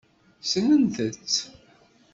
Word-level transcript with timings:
Ssnen-tt. 0.43 1.35